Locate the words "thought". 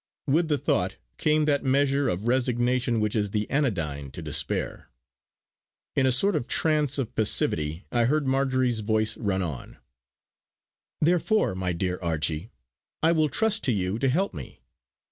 0.57-0.95